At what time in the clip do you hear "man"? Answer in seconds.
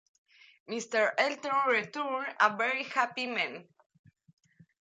3.27-3.67